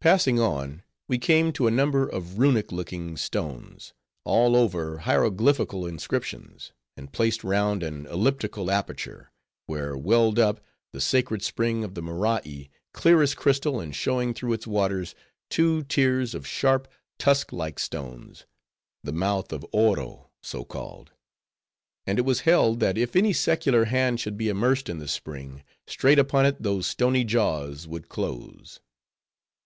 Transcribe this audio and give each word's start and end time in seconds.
Passing 0.00 0.40
on, 0.40 0.82
we 1.06 1.16
came 1.16 1.52
to 1.52 1.68
a 1.68 1.70
number 1.70 2.08
of 2.08 2.36
Runic 2.36 2.72
looking 2.72 3.16
stones, 3.16 3.92
all 4.24 4.56
over 4.56 4.98
hieroglyphical 4.98 5.86
inscriptions, 5.86 6.72
and 6.96 7.12
placed 7.12 7.44
round 7.44 7.84
an 7.84 8.06
elliptical 8.06 8.68
aperture; 8.68 9.30
where 9.66 9.96
welled 9.96 10.40
up 10.40 10.60
the 10.92 11.00
sacred 11.00 11.44
spring 11.44 11.84
of 11.84 11.94
the 11.94 12.02
Morai, 12.02 12.68
clear 12.92 13.22
as 13.22 13.36
crystal, 13.36 13.78
and 13.78 13.94
showing 13.94 14.34
through 14.34 14.54
its 14.54 14.66
waters, 14.66 15.14
two 15.48 15.84
tiers 15.84 16.34
of 16.34 16.48
sharp, 16.48 16.88
tusk 17.20 17.52
like 17.52 17.78
stones; 17.78 18.44
the 19.04 19.12
mouth 19.12 19.52
of 19.52 19.64
Oro, 19.70 20.32
so 20.42 20.64
called; 20.64 21.12
and 22.08 22.18
it 22.18 22.22
was 22.24 22.40
held, 22.40 22.80
that 22.80 22.98
if 22.98 23.14
any 23.14 23.32
secular 23.32 23.84
hand 23.84 24.18
should 24.18 24.36
be 24.36 24.48
immersed 24.48 24.88
in 24.88 24.98
the 24.98 25.06
spring, 25.06 25.62
straight 25.86 26.18
upon 26.18 26.44
it 26.44 26.60
those 26.60 26.88
stony 26.88 27.22
jaws 27.22 27.86
would 27.86 28.08
close. 28.08 28.80